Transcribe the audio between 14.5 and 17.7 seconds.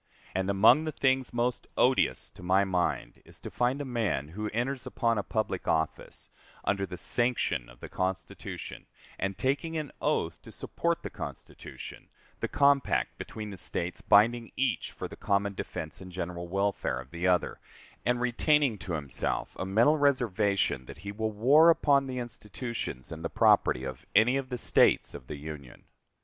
each for the common defense and general welfare of the other